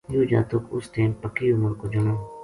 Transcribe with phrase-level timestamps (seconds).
[0.13, 2.15] یوہ جاتک اس ٹیم پکی عمر کو جنو